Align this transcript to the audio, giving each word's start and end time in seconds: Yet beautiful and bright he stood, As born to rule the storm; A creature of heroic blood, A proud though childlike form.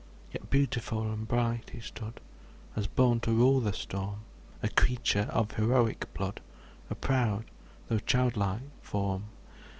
Yet 0.33 0.49
beautiful 0.49 1.03
and 1.13 1.27
bright 1.27 1.69
he 1.73 1.79
stood, 1.79 2.21
As 2.75 2.87
born 2.87 3.19
to 3.19 3.31
rule 3.33 3.59
the 3.59 3.71
storm; 3.71 4.21
A 4.63 4.67
creature 4.69 5.29
of 5.31 5.51
heroic 5.51 6.11
blood, 6.15 6.41
A 6.89 6.95
proud 6.95 7.51
though 7.87 7.99
childlike 7.99 8.63
form. 8.81 9.25